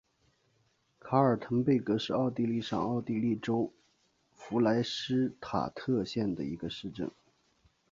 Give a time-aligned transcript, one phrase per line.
[0.99, 3.71] 卡尔滕贝格是奥地利上奥地利州
[4.31, 7.11] 弗赖施塔特县的一个市镇。